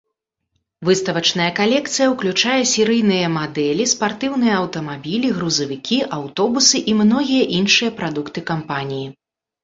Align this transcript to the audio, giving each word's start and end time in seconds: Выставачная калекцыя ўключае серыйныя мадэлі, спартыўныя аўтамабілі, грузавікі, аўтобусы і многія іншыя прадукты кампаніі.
Выставачная 0.87 1.47
калекцыя 1.57 2.05
ўключае 2.13 2.55
серыйныя 2.69 3.27
мадэлі, 3.33 3.85
спартыўныя 3.91 4.55
аўтамабілі, 4.61 5.29
грузавікі, 5.35 5.99
аўтобусы 6.17 6.77
і 6.93 6.95
многія 7.03 7.45
іншыя 7.59 7.91
прадукты 8.01 8.39
кампаніі. 8.49 9.05